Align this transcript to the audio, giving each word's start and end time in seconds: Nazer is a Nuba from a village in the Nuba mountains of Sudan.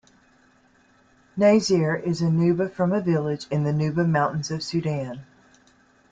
Nazer 1.37 1.95
is 2.01 2.23
a 2.23 2.25
Nuba 2.25 2.71
from 2.73 2.91
a 2.91 2.99
village 2.99 3.45
in 3.51 3.65
the 3.65 3.71
Nuba 3.71 4.03
mountains 4.03 4.49
of 4.49 4.63
Sudan. 4.63 5.27